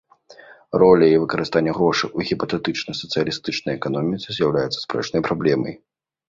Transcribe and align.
Роля 0.83 1.09
і 1.15 1.19
выкарыстанне 1.23 1.71
грошай 1.79 2.09
у 2.19 2.25
гіпатэтычнай 2.29 2.95
сацыялістычнай 3.01 3.73
эканоміцы 3.81 4.27
з'яўляецца 4.39 4.75
спрэчнай 4.85 5.21
праблемай. 5.31 5.73